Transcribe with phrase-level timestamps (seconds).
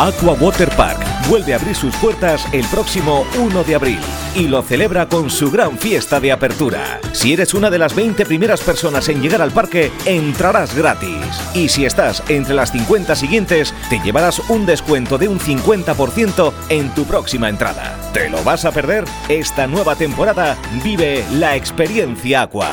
[0.00, 0.98] Aqua Water Park
[1.28, 3.98] vuelve a abrir sus puertas el próximo 1 de abril
[4.34, 6.98] y lo celebra con su gran fiesta de apertura.
[7.12, 11.20] Si eres una de las 20 primeras personas en llegar al parque, entrarás gratis.
[11.54, 16.94] Y si estás entre las 50 siguientes, te llevarás un descuento de un 50% en
[16.94, 17.94] tu próxima entrada.
[18.14, 19.04] ¿Te lo vas a perder?
[19.28, 22.70] Esta nueva temporada vive la experiencia Aqua.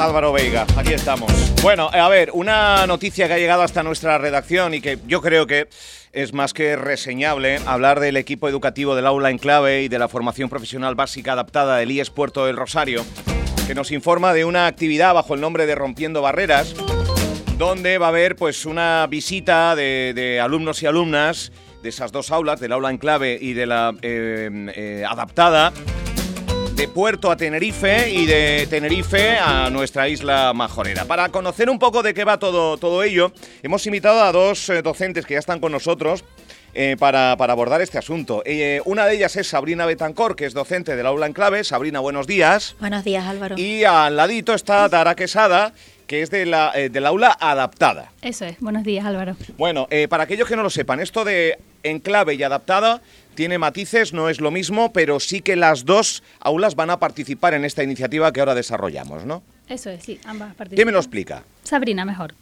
[0.00, 1.30] Álvaro Veiga, aquí estamos.
[1.62, 5.46] Bueno, a ver, una noticia que ha llegado hasta nuestra redacción y que yo creo
[5.46, 5.68] que
[6.12, 10.08] es más que reseñable hablar del equipo educativo del aula en clave y de la
[10.08, 13.04] formación profesional básica adaptada del IES Puerto del Rosario,
[13.66, 16.74] que nos informa de una actividad bajo el nombre de Rompiendo Barreras,
[17.58, 22.30] donde va a haber pues una visita de, de alumnos y alumnas de esas dos
[22.30, 25.72] aulas, del aula en clave y de la eh, eh, adaptada,
[26.80, 31.04] de Puerto a Tenerife y de Tenerife a nuestra isla majorera.
[31.04, 34.80] Para conocer un poco de qué va todo, todo ello, hemos invitado a dos eh,
[34.80, 36.24] docentes que ya están con nosotros.
[36.72, 38.42] eh, para, para abordar este asunto.
[38.46, 41.64] Eh, una de ellas es Sabrina Betancor, que es docente del aula en clave.
[41.64, 42.76] Sabrina, buenos días.
[42.80, 43.56] Buenos días, Álvaro.
[43.58, 45.72] Y al ladito está Dara Quesada,
[46.06, 48.12] que es de la, eh, del aula adaptada.
[48.22, 49.36] Eso es, buenos días Álvaro.
[49.58, 53.00] Bueno, eh, para aquellos que no lo sepan, esto de enclave y adaptada
[53.34, 57.54] tiene matices, no es lo mismo, pero sí que las dos aulas van a participar
[57.54, 59.42] en esta iniciativa que ahora desarrollamos, ¿no?
[59.68, 60.76] Eso es, sí, ambas participan.
[60.76, 61.42] ¿Quién me lo explica?
[61.64, 62.34] Sabrina, mejor.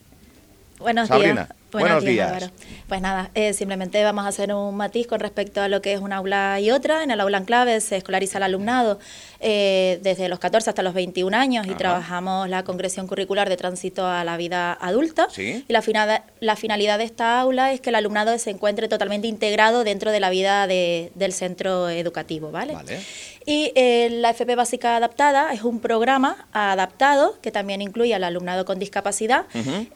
[0.79, 1.49] Buenos Sabrina, días.
[1.73, 2.29] Buenos días.
[2.33, 2.53] Álvaro.
[2.89, 6.01] Pues nada, eh, simplemente vamos a hacer un matiz con respecto a lo que es
[6.01, 7.03] un aula y otra.
[7.03, 8.99] En el aula en clave se escolariza el alumnado
[9.41, 11.79] eh, desde los 14 hasta los 21 años y Ajá.
[11.79, 15.29] trabajamos la concreción curricular de tránsito a la vida adulta.
[15.31, 15.65] Sí.
[15.69, 19.29] Y la, finada- la finalidad de esta aula es que el alumnado se encuentre totalmente
[19.29, 22.73] integrado dentro de la vida de- del centro educativo, ¿vale?
[22.75, 23.01] Vale.
[23.47, 28.65] Y eh, la FP Básica Adaptada es un programa adaptado que también incluye al alumnado
[28.67, 29.47] con discapacidad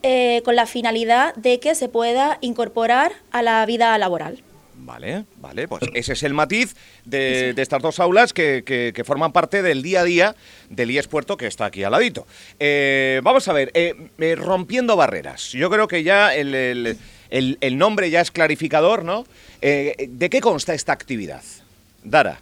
[0.02, 4.42] eh, con la finalidad de que se pueda incorporar a la vida laboral.
[4.84, 6.74] Vale, vale, pues ese es el matiz
[7.05, 10.34] de, de estas dos aulas que, que- que forman parte del día a día
[10.70, 12.27] del IES Puerto que está aquí al ladito.
[12.58, 15.52] Eh, vamos a ver, eh, eh, rompiendo barreras.
[15.52, 16.98] Yo creo que ya el, el-
[17.30, 19.24] el- el nombre ya es clarificador, ¿no?
[19.61, 21.42] Eh, ¿De qué consta esta actividad?
[22.02, 22.40] Dara.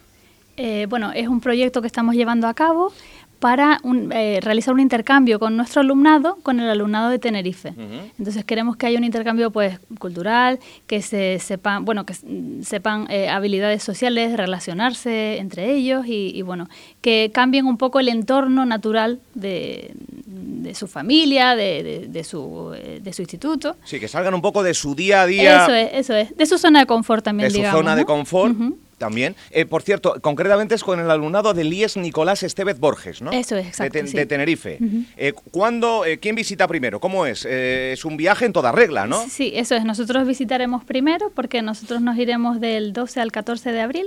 [0.57, 2.91] Eh, bueno, es un proyecto que estamos llevando a cabo
[3.41, 7.73] para un- eh, realizar un intercambio con nuestro alumnado, con el alumnado de Tenerife.
[8.19, 12.13] Entonces queremos que haya un intercambio pues cultural, que se sepan, bueno, que
[12.61, 16.69] sepan eh, habilidades sociales, relacionarse entre ellos y, y, bueno,
[17.01, 19.91] que cambien un poco el entorno natural de,
[20.27, 23.75] de su familia, de, de- de su, eh, de su instituto.
[23.85, 25.63] Sí, que salgan un poco de su día a día.
[25.63, 26.37] Eso es, eso es.
[26.37, 28.55] De su zona de confort también, de su zona de confort.
[29.01, 29.35] También.
[29.49, 33.31] Eh, por cierto, concretamente es con el alumnado de IES Nicolás Estevez Borges, ¿no?
[33.31, 34.15] Eso es, exacto, sí.
[34.15, 34.77] De, Tenerife.
[35.17, 36.99] Eh, ¿cuándo, eh, ¿Quién visita primero?
[36.99, 37.43] ¿Cómo es?
[37.45, 39.27] Es un viaje en toda regla, ¿no?
[39.27, 39.83] Sí, eso es.
[39.85, 44.05] Nosotros visitaremos primero porque nosotros nos iremos del 12 al 14 de abril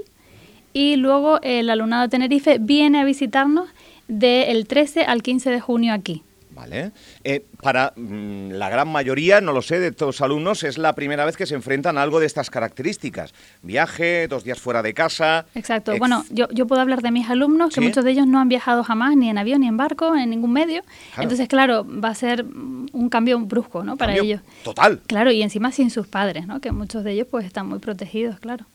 [0.73, 3.69] y luego el alumnado de Tenerife viene a visitarnos
[4.07, 6.23] del 13 al 15 de junio aquí.
[6.55, 6.93] Vale.
[7.25, 11.25] Eh, para mm, la gran mayoría, no lo sé, de estos alumnos, es la primera
[11.25, 13.35] vez que se enfrentan a algo de estas características.
[13.63, 15.47] Viaje, dos días fuera de casa.
[15.55, 15.93] Exacto.
[15.93, 18.49] ex- Bueno, yo, yo puedo hablar de mis alumnos, que muchos de ellos no han
[18.49, 20.83] viajado jamás, ni en avión, ni en barco, en ningún medio.
[20.83, 21.23] Claro.
[21.23, 23.97] Entonces, claro, va a ser un cambio brusco, ¿no?
[23.97, 24.47] Para cambio ellos.
[24.63, 25.01] Total.
[25.07, 26.61] Claro, y encima sin sus padres, ¿no?
[26.61, 28.67] Que muchos de ellos pues están muy protegidos, claro.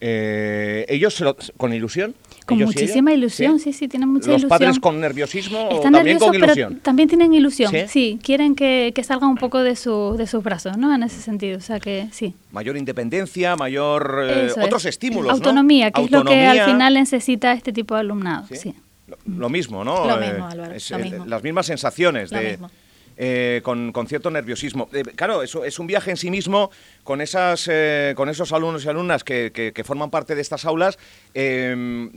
[0.00, 2.14] Eh, ¿Ellos se lo- con ilusión?
[2.46, 4.48] Con ¿Ellos y muchísima ilusión, sí, sí, tienen mucha ¿Los ilusión.
[4.48, 6.70] padres con nerviosismo o Están también con ilusión?
[6.72, 7.70] pero también tienen ilusión.
[7.70, 7.86] ¿Sí?
[7.88, 8.18] ¿Sí?
[8.22, 10.92] quieren que, que salgan un poco de, su, de sus brazos, ¿no?
[10.94, 12.34] En ese sentido, o sea que sí.
[12.50, 14.24] Mayor independencia, mayor...
[14.28, 14.66] eh, Eso es.
[14.66, 15.32] otros estímulos, ¿no?
[15.32, 16.64] Autonomía, que es lo que Autonomía.
[16.64, 18.46] al final necesita este tipo de alumnado.
[18.48, 18.56] ¿Sí?
[18.56, 18.74] Sí.
[19.06, 20.04] Lo, lo mismo, ¿no?
[20.06, 21.26] Lo mismo, Álvaro, es, lo eh, mismo.
[21.26, 22.70] Las mismas sensaciones Lo de, mismo.
[23.24, 24.88] Eh, con, con cierto nerviosismo.
[24.92, 26.70] Eh, claro, eso es un viaje en sí mismo
[27.04, 30.64] con esas, eh, con esos alumnos y alumnas que, que- que forman parte de estas
[30.64, 30.98] aulas.
[31.34, 32.10] eh,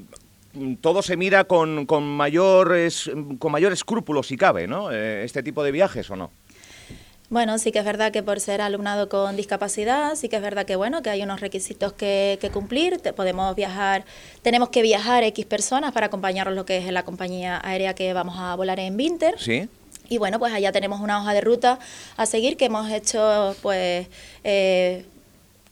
[0.82, 4.90] todo se mira con, con mayor es- con mayor escrúpulo si cabe, ¿no?
[4.90, 6.32] Este tipo de viajes o no.
[7.30, 10.66] Bueno, sí que es verdad que por ser alumnado con discapacidad, sí que es verdad
[10.66, 13.00] que bueno, que hay unos requisitos que, que cumplir.
[13.00, 14.06] Te- podemos viajar,
[14.44, 18.36] tenemos que viajar X personas para acompañarlos lo que es la compañía aérea que vamos
[18.40, 19.36] a volar en Winter.
[19.38, 19.68] Sí.
[20.10, 21.80] Y bueno, pues allá tenemos una hoja de ruta
[22.18, 24.08] a seguir que hemos hecho pues
[24.44, 25.06] eh,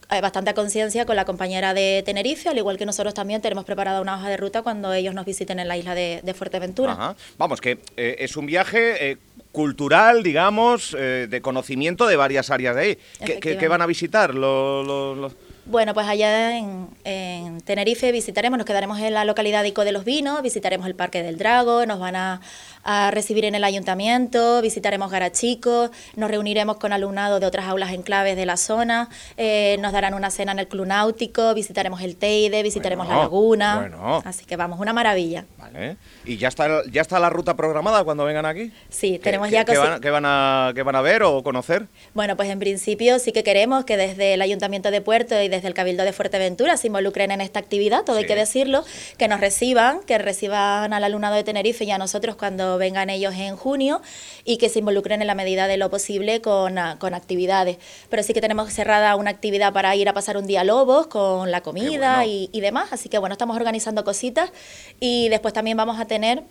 [0.09, 3.65] hay bastante a conciencia con la compañera de Tenerife, al igual que nosotros también tenemos
[3.65, 6.91] preparada una hoja de ruta cuando ellos nos visiten en la isla de, de Fuerteventura.
[6.94, 7.15] Ajá.
[7.38, 9.18] Vamos, que eh, es un viaje eh,
[9.51, 12.97] cultural, digamos, eh, de conocimiento de varias áreas de ahí.
[13.25, 14.35] ¿Qué- ¿Qué, qué van a visitar?
[14.35, 15.31] Lo- lo- lo-
[15.65, 19.94] Bueno, pues allá en, en, Tenerife visitaremos, nos quedaremos en la localidad de Ico de
[19.94, 22.42] los Vinos, visitaremos el Parque del Drago, nos van a,
[22.83, 28.36] a recibir en el ayuntamiento, visitaremos Garachico, nos reuniremos con alumnado de otras aulas enclaves
[28.36, 29.07] de la zona,
[29.38, 33.77] eh, nos darán una cena en el Club Náutico, visitaremos el Teide, visitaremos la laguna.
[33.80, 34.21] Bueno.
[34.25, 35.45] Así que vamos, una maravilla.
[35.57, 35.95] Vale.
[36.25, 38.74] ¿Y ya está, ya está la ruta programada cuando vengan aquí?
[38.89, 41.42] Sí, ¿Qué- tenemos qué- ya qué van, qué van a, qué van a ver o
[41.42, 41.88] conocer?
[42.13, 45.67] Bueno, pues en principio sí que queremos que desde el Ayuntamiento de Puerto y desde
[45.67, 48.83] el Cabildo de Fuerteventura se involucren en esta actividad, todo hay que decirlo,
[49.17, 53.33] que nos reciban, que reciban al alumnado de Tenerife y a nosotros cuando vengan ellos
[53.35, 54.01] en junio
[54.45, 57.77] y que se involucren en la medida de lo posible con, ah, con actividades.
[58.09, 61.07] Pero sí que tenemos cerrada una actividad para ir a pasar un día a Lobos
[61.07, 62.31] con la comida bueno.
[62.31, 64.51] y, y demás, así que bueno, estamos organizando cositas
[64.99, 66.44] y después también vamos a tener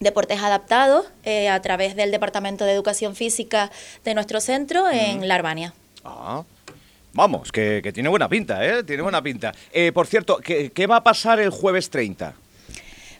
[0.00, 3.70] deportes adaptados eh, a través del Departamento de Educación Física
[4.04, 5.74] de nuestro centro en La Arbania.
[6.04, 6.44] Ah.
[7.18, 8.84] Vamos, que, que tiene buena pinta, ¿eh?
[8.84, 9.52] Tiene buena pinta.
[9.72, 12.32] Eh, por cierto, ¿qué, qué va a pasar el jueves 30?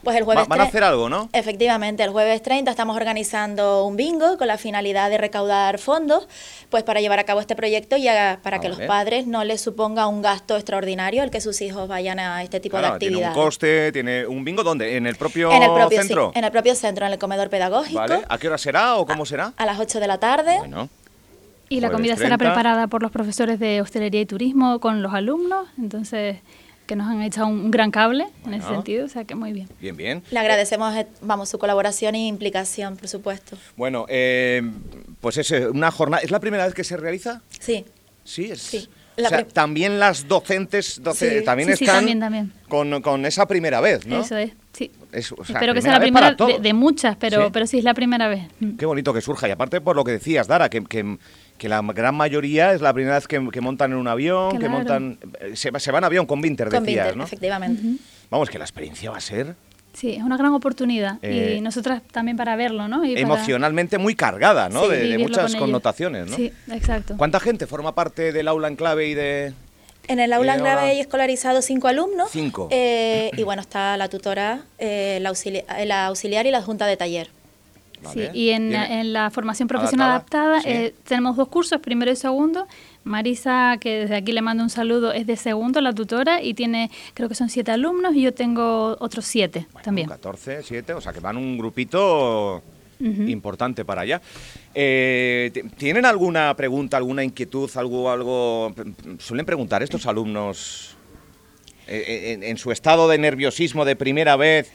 [0.05, 1.29] Pues el jueves Va- van a hacer algo, ¿no?
[1.33, 6.29] Efectivamente, el jueves 30 estamos organizando un bingo con la finalidad de recaudar fondos
[6.71, 9.43] pues para llevar a cabo este proyecto y a- para Ah, que los padres no
[9.43, 13.01] les suponga un gasto extraordinario el que sus hijos vayan a este tipo Claro, de
[13.01, 13.45] tiene un actividades.
[13.45, 14.97] coste, tiene un bingo, ¿dónde?
[14.97, 16.31] ¿En el propio, en el propio sí, centro?
[16.37, 18.21] en el propio centro, en el comedor pedagógico, ¿Vale?
[18.29, 19.53] ¿A qué hora será o cómo será?
[19.57, 20.57] a las 8 de la tarde.
[20.61, 20.89] Bueno,
[21.69, 22.39] Y la comida será 30.
[22.39, 26.39] preparada por los profesores de hostelería y turismo con los alumnos, entonces
[26.87, 29.69] que nos han echado un gran cable en ese sentido, o sea que muy bien.
[29.79, 30.23] bien, bien.
[30.31, 33.59] Le agradecemos eh, vamos su colaboración e implicación, por supuesto.
[33.77, 34.63] Bueno, eh,
[35.21, 36.23] pues es eh, una jornada.
[36.23, 37.43] ¿Es la primera vez que se realiza?
[37.61, 37.85] Sí.
[38.25, 38.63] Sí, es.
[38.63, 38.89] Sí.
[39.19, 41.45] O sea, también las docentes doce- Sí.
[41.45, 42.53] también Sí, sí, están también, también.
[42.69, 44.21] Con, con esa primera vez, ¿no?
[44.21, 44.93] Eso es, sí.
[45.13, 47.51] Es, o sea, Espero que sea la primera de, muchas, pero Sí.
[47.53, 48.45] pero sí es la primera vez.
[48.79, 49.49] Qué bonito que surja.
[49.49, 51.19] Y aparte por lo que decías, Dara, que, que-
[51.59, 54.69] que la gran mayoría es la primera vez que, que montan en un avión, que
[54.69, 55.19] montan...
[55.41, 57.25] eh, Se, va- se van en avión con Winter, Con decías, Vinter, ¿no?
[57.25, 57.83] efectivamente.
[58.31, 59.55] Vamos, que la experiencia va a ser
[59.95, 63.05] Sí, es una gran oportunidad Eh, y nosotras también para verlo, ¿no?
[63.05, 64.85] Y para emocionalmente muy cargada, ¿no?
[64.85, 66.37] Sí, de, muchas con connotaciones, ¿no?
[66.37, 67.15] Sí, exacto.
[67.17, 69.53] ¿Cuánta gente forma parte del aula en clave y de...?
[70.07, 72.31] En el aula Y en clave hay escolarizados cinco alumnos.
[72.31, 72.69] Cinco.
[72.71, 76.97] Eh, y bueno, está la tutora, eh, la, eh, la auxiliar y la junta de
[76.97, 77.31] taller.
[78.13, 80.69] Sí, y en, la formación profesional Adaptada, adaptada, sí.
[80.69, 82.67] eh, tenemos dos cursos, primero y segundo.
[83.05, 86.91] Marisa, que desde aquí le mando un saludo, es de segundo, la tutora, y tiene,
[87.15, 90.09] creo que son siete alumnos, y yo tengo otros siete Bueno, también.
[90.09, 92.63] 14, 7, o sea que van un grupito
[93.01, 94.21] importante para allá.
[94.75, 98.75] Eh, ¿Tienen alguna pregunta, alguna inquietud, algo, algo?
[99.19, 100.97] Suelen preguntar estos alumnos
[101.87, 104.73] eh, en, en su estado de nerviosismo de primera vez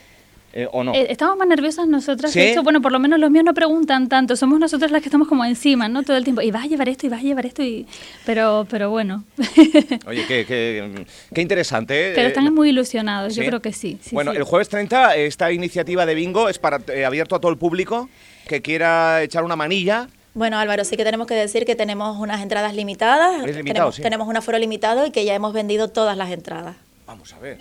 [0.53, 0.93] eh, o no.
[0.93, 2.31] Eh, estamos más nerviosas nosotras.
[2.31, 2.39] ¿Sí?
[2.39, 4.35] De hecho, bueno, por lo menos los míos no preguntan tanto.
[4.35, 6.03] Somos nosotras las que estamos como encima, ¿no?
[6.03, 6.41] Todo el tiempo.
[6.41, 7.63] Y vas a llevar esto, y vas a llevar esto.
[7.63, 7.87] Y...
[8.25, 9.23] Pero, pero bueno.
[10.07, 12.09] Oye, qué, qué- qué interesante.
[12.09, 13.33] eh, pero eh, están muy ilusionados.
[13.33, 13.41] ¿sí?
[13.41, 13.97] Yo creo que sí.
[14.01, 14.37] sí, bueno, sí.
[14.37, 18.09] el jueves 30 esta iniciativa de bingo es para eh, abierto a todo el público
[18.47, 20.07] que quiera echar una manilla.
[20.35, 23.43] Bueno, Álvaro, sí que tenemos que decir que tenemos unas entradas limitadas.
[23.45, 24.01] Es limitado, tenemos, sí.
[24.01, 26.75] tenemos un aforo limitado y que ya hemos vendido todas las entradas.
[27.05, 27.57] Vamos a ver.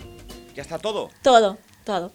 [0.55, 1.09] Ya está todo.
[1.21, 2.11] Todo, todo.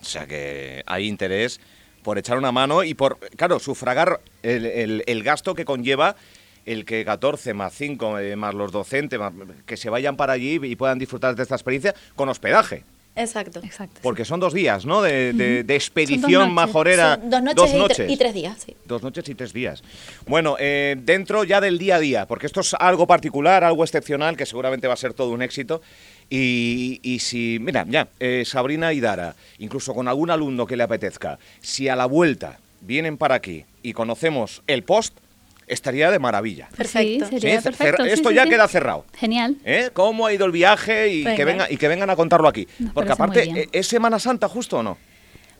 [0.00, 1.60] O sea que hay interés
[2.02, 6.16] por echar una mano y por, claro, sufragar el, el- el gasto que conlleva
[6.66, 9.32] el que 14 más 5 eh, más los docentes más-
[9.66, 12.84] que se vayan para allí y puedan disfrutar de esta experiencia con hospedaje.
[13.16, 13.60] Exacto.
[13.64, 13.98] Exacto.
[14.02, 15.02] Porque son dos días, ¿no?
[15.02, 16.54] De, de- de Son expedición dos noches.
[16.54, 17.14] majorera.
[17.16, 18.76] Son dos noches, y tre- Y, tres días, sí.
[18.86, 19.82] Dos noches y tres días.
[20.26, 24.36] Bueno, eh, dentro ya del día a día, porque esto es algo particular, algo excepcional,
[24.36, 25.82] que seguramente va a ser todo un éxito.
[26.32, 30.84] Y, y si, mira, ya, eh, Sabrina y Dara, incluso con algún alumno que le
[30.84, 35.16] apetezca, si a la vuelta vienen para aquí y conocemos el post,
[35.66, 36.68] estaría de maravilla.
[36.76, 37.26] Perfecto.
[37.26, 38.04] Sí, sería Sí, perfecto.
[38.04, 38.50] esto sí, ya sí.
[38.50, 39.04] queda cerrado.
[39.16, 39.56] Genial.
[39.64, 39.90] ¿Eh?
[39.92, 41.70] ¿Cómo ha ido el viaje y que, Venga.
[41.70, 42.66] y que vengan a contarlo aquí?
[42.78, 43.56] Nos Porque aparte, bien.
[43.56, 44.98] ¿eh, ¿es Semana Santa justo o no?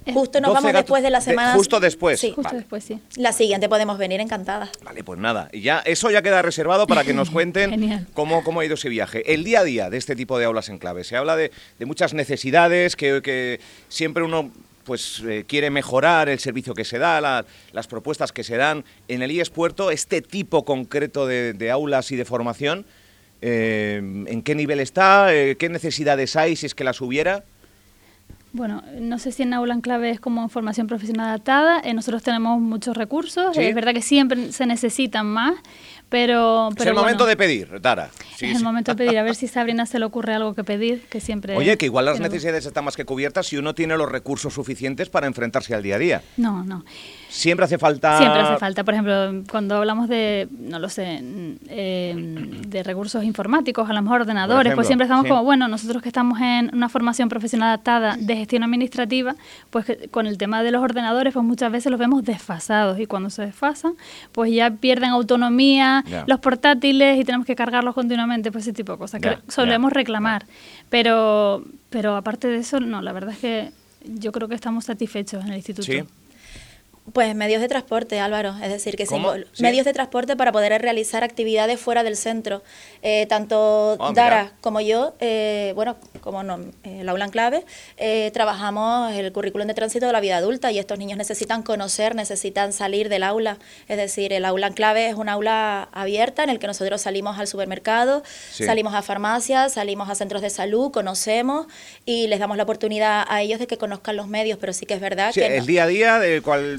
[0.07, 1.53] Justo nos 12 vamos después de la de- semana.
[1.55, 2.19] justo después.
[2.21, 2.29] Sí.
[2.29, 2.59] Justo Vale.
[2.59, 3.01] después, sí.
[3.17, 4.71] La siguiente podemos venir encantadas.
[4.83, 8.61] Vale, pues nada, y ya eso ya queda reservado para que nos cuenten cómo, cómo
[8.61, 9.33] ha ido ese viaje.
[9.33, 11.05] El día a día de este tipo de aulas en clave.
[11.05, 14.51] Se habla de, de muchas necesidades que, que siempre uno
[14.85, 18.85] pues eh, quiere mejorar el servicio que se da, la- las propuestas que se dan.
[19.07, 22.87] En el IES Puerto, este tipo concreto de, de aulas y de formación,
[23.43, 25.33] eh, ¿en qué nivel está?
[25.35, 27.45] Eh, ¿Qué necesidades hay si es que las hubiera?
[28.53, 31.81] Bueno, no sé si en Aula en Clave es como formación profesional adaptada.
[31.85, 33.55] eh, nosotros tenemos muchos recursos.
[33.55, 33.63] Sí.
[33.63, 35.55] Es verdad que siempre se necesitan más,
[36.09, 36.71] pero...
[36.77, 38.11] es el momento de pedir, Dara.
[38.37, 38.65] Sí, es el sí.
[38.65, 39.19] momento de pedir.
[39.19, 41.57] A ver si Sabrina se le ocurre algo que pedir, que siempre...
[41.57, 45.09] Oye, que igual las necesidades están más que cubiertas si uno tiene los recursos suficientes
[45.09, 46.23] para enfrentarse al día a día.
[46.37, 46.85] No, no.
[47.29, 48.19] Siempre hace falta...
[48.19, 48.83] Siempre hace falta.
[48.83, 51.23] Por ejemplo, cuando hablamos de, no lo sé,
[51.69, 52.15] eh,
[52.67, 56.41] de recursos informáticos, a lo mejor ordenadores, pues siempre estamos como, bueno, nosotros que estamos
[56.41, 59.37] en una formación profesional adaptada de gestión administrativa,
[59.71, 63.31] pues con el tema de los ordenadores, pues muchas veces los vemos desfasados y cuando
[63.31, 63.95] se desfasan,
[64.33, 68.99] pues ya pierden autonomía los portátiles y tenemos que cargarlos continuamente, pues ese tipo de
[68.99, 70.47] cosas que solemos reclamar.
[70.89, 73.73] Pero, pero aparte de eso, no, la verdad es que
[74.05, 75.87] yo creo que estamos satisfechos en el instituto.
[75.87, 76.03] Sí.
[77.13, 78.55] Pues medios de transporte, Álvaro.
[78.63, 79.07] Es decir, que
[79.59, 82.63] medios de transporte para poder realizar actividades fuera del centro.
[83.03, 87.65] Eh, tanto ah, Dara como yo, eh, bueno, como no, el aula en clave,
[87.97, 92.15] eh, trabajamos el currículum de tránsito de la vida adulta y estos niños necesitan conocer,
[92.15, 93.59] necesitan salir del aula.
[93.89, 97.39] Es decir, el aula en clave es un aula abierta en el que nosotros salimos
[97.39, 101.67] al supermercado, salimos a farmacias, salimos a centros de salud, conocemos
[102.05, 104.95] y les damos la oportunidad a ellos de que conozcan los medios, pero sí que
[104.95, 105.57] es verdad que...
[105.57, 106.79] El día a día de cual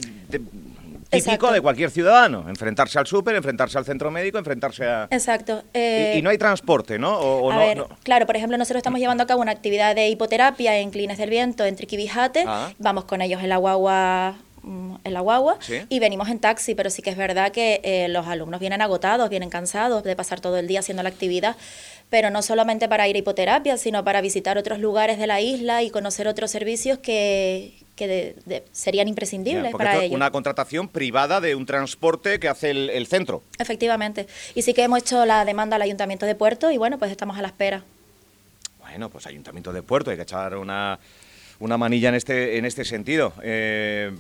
[1.12, 5.08] típico de cualquier ciudadano, enfrentarse al súper, enfrentarse al centro médico, enfrentarse a...
[5.12, 5.64] Exacto.
[5.74, 7.52] y, eh, no hay transporte, ¿no?
[7.52, 10.92] a ver, claro, por ejemplo, nosotros estamos llevando a cabo una actividad de hipoterapia en
[10.92, 12.72] Clines del Viento, en Triquibijate, ah.
[12.80, 15.58] vamos con ellos en la guagua mm, en la guagua
[15.90, 19.30] y venimos en taxi, pero sí que es verdad que eh, los alumnos vienen agotados,
[19.30, 21.58] vienen cansados de pasar todo el día haciendo la actividad,
[22.10, 25.84] pero no solamente para ir a hipoterapia, sino para visitar otros lugares de la isla
[25.84, 30.16] y conocer otros servicios que, que serían imprescindibles para ellos.
[30.16, 33.44] Una contratación privada de un transporte que hace el, centro.
[33.60, 34.28] Efectivamente.
[34.56, 37.38] Y sí que hemos hecho la demanda al Ayuntamiento de Puerto y bueno, pues estamos
[37.38, 37.84] a la espera.
[38.80, 41.00] Bueno, pues Ayuntamiento de Puerto, hay que echar una,
[41.60, 43.34] una manilla en este, en este sentido.
[43.44, 44.12] Eh,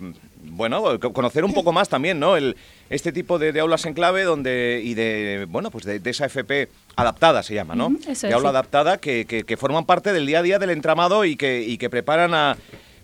[0.43, 2.38] bueno, conocer un poco más también, ¿no?
[2.38, 2.55] El,
[2.89, 7.41] este tipo de, aulas en clave donde, y de, bueno, pues de, esa FP adaptada
[7.41, 7.89] se llama, ¿no?
[7.89, 11.61] de aula adaptada que, que, forman parte del día a día del entramado y que,
[11.61, 12.57] y que preparan a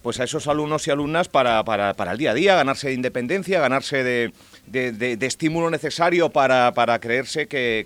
[0.08, 2.94] pues a esos alumnos y alumnas para, para, para el día a día, ganarse de
[2.94, 4.32] independencia, ganarse de,
[4.66, 7.86] de, estímulo necesario para, para creerse que,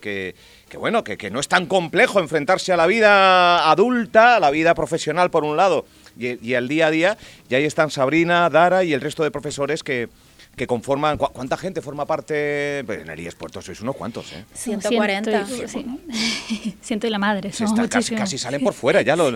[0.70, 4.52] que, bueno, que, que, no es tan complejo enfrentarse a la vida adulta, a la
[4.52, 5.88] vida profesional por un lado,
[6.18, 7.18] y, y al día a día.
[7.50, 10.10] Y ahí están Sabrina, Dara y el resto de profesores que,
[10.56, 11.18] que conforman.
[11.18, 12.84] ¿Cuánta gente forma parte?
[12.86, 14.44] Pues en el Puerto sois unos cuantos, ¿eh?
[14.54, 15.46] 140.
[16.82, 17.52] Ciento, y la madre.
[17.90, 19.36] casi, salen por fuera ya los,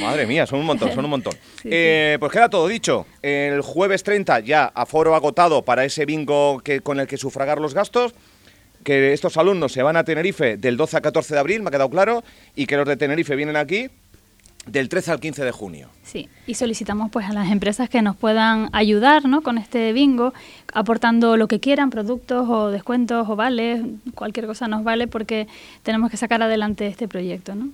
[0.00, 1.34] Madre mía, son un montón, son un montón.
[1.70, 3.06] Eh, pues queda todo dicho.
[3.20, 7.74] El jueves 30 ya aforo agotado para ese bingo que, con el que sufragar los
[7.74, 8.14] gastos
[8.84, 11.70] que estos alumnos se van a Tenerife del 12 al 14 de abril, me ha
[11.72, 12.22] quedado claro,
[12.54, 13.90] y que los de Tenerife vienen aquí
[14.70, 15.88] del 13 al 15 de junio.
[16.02, 19.42] Sí, y solicitamos pues a las empresas que nos puedan ayudar ¿no?
[19.42, 20.32] con este bingo,
[20.72, 23.82] aportando lo que quieran, productos o descuentos o vales,
[24.14, 25.46] cualquier cosa nos vale porque
[25.82, 27.54] tenemos que sacar adelante este proyecto.
[27.54, 27.68] ¿no?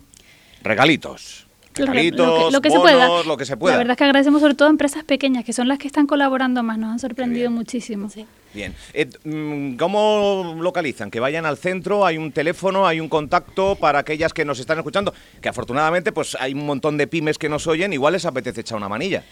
[0.63, 1.47] Regalitos.
[1.75, 3.25] Regalitos, lo que, se pueda.
[3.25, 3.75] lo que se pueda.
[3.75, 6.07] La verdad es que agradecemos sobre todo a empresas pequeñas, que son las que están
[6.07, 8.09] colaborando más, nos han sorprendido muchísimo.
[8.11, 8.27] Sí.
[8.54, 8.75] Bien.
[8.92, 11.11] Eh, mm, ¿Cómo localizan?
[11.11, 14.78] Que vayan al centro, hay un teléfono, hay un contacto para aquellas que nos están
[14.78, 18.61] escuchando, que afortunadamente pues hay un montón de pymes que nos oyen, igual les apetece
[18.61, 19.25] echar una manilla.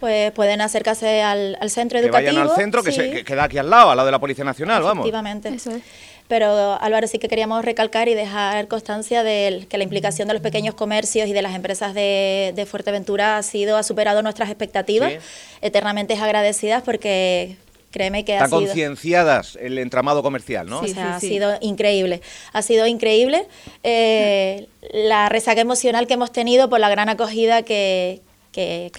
[0.00, 2.30] Pues pueden acercarse al, centro educativo.
[2.30, 4.44] Que vayan al centro, que, se, queda aquí al lado, al lado de la Policía
[4.44, 5.04] Nacional, vamos.
[5.04, 5.48] Efectivamente.
[5.48, 5.82] Eso es.
[6.26, 10.42] Pero Álvaro, sí que queríamos recalcar y dejar constancia de que la implicación de los
[10.42, 15.12] pequeños comercios y de las empresas de, Fuerteventura ha sido, ha superado nuestras expectativas.
[15.60, 17.56] Eternamente agradecidas porque
[17.94, 20.84] créeme que Están concienciadas el entramado comercial, ¿no?
[20.84, 22.22] Sí, ha sido increíble.
[22.52, 23.46] Ha sido increíble
[23.84, 28.20] eh, la resaca emocional que hemos tenido por la gran acogida que,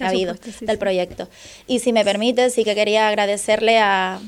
[0.00, 1.28] ha habido del proyecto.
[1.66, 4.18] Y si me permite, sí que quería agradecerle a,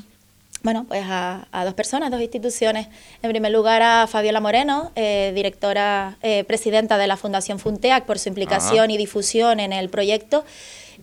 [0.61, 2.89] bueno, pues a, dos personas, dos instituciones.
[3.23, 8.19] En primer lugar a Fabiola Moreno, eh, directora, eh, presidenta de la Fundación Funteac, por
[8.19, 10.45] su implicación y difusión en el proyecto.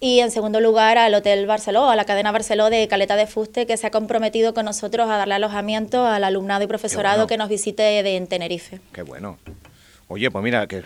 [0.00, 3.66] Y en segundo lugar al Hotel Barceló, a la cadena Barceló de Caleta de Fuste,
[3.66, 7.48] que se ha comprometido con nosotros a darle alojamiento al alumnado y profesorado que nos
[7.48, 8.80] visite de, en Tenerife.
[8.92, 9.38] Qué bueno.
[10.08, 10.84] Oye, pues mira, que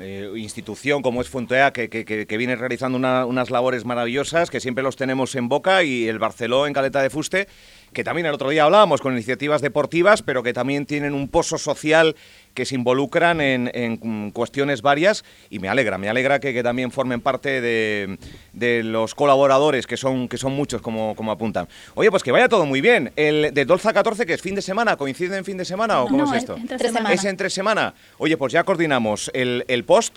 [0.00, 4.96] eh, institución como es Funtea, que, que, viene realizando unas labores maravillosas, que siempre los
[4.96, 7.48] tenemos en boca, y el Barceló en Caleta de Fuste,
[7.94, 11.56] que también el otro día hablábamos con iniciativas deportivas, pero que también tienen un pozo
[11.56, 12.16] social
[12.54, 17.60] que se involucran en, cuestiones varias y me alegra, me alegra que, también formen parte
[17.60, 21.68] de, los colaboradores, que son, que son muchos como, como apuntan.
[21.94, 23.12] Oye, pues que vaya todo muy bien.
[23.16, 26.02] El de 12 a 14, que es fin de semana, ¿coincide en fin de semana
[26.02, 26.56] o cómo es esto?
[26.56, 27.12] Entre semana.
[27.12, 27.94] Es entre semana.
[28.18, 30.14] Oye, pues ya coordinamos el, el post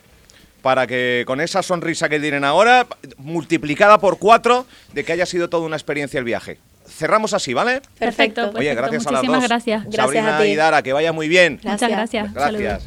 [0.61, 2.87] para que con esa sonrisa que tienen ahora,
[3.17, 6.57] multiplicada por cuatro, de que haya sido toda una experiencia el viaje
[6.95, 7.81] cerramos así, ¿vale?
[7.97, 8.51] Perfecto.
[8.55, 9.43] Oye, gracias a las dos.
[9.43, 9.85] gracias.
[9.91, 11.59] Sabrina y Dara, que vaya muy bien.
[11.63, 12.33] Muchas gracias.
[12.33, 12.83] Gracias.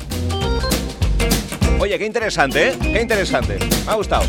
[1.79, 2.75] Oye, qué interesante, ¿eh?
[2.81, 3.59] Qué interesante.
[3.85, 4.25] Me ha gustado.